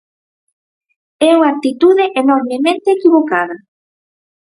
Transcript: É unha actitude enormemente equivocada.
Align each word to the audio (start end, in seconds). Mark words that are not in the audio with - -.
É 1.27 1.29
unha 1.37 1.51
actitude 1.55 2.05
enormemente 2.23 2.87
equivocada. 2.97 3.55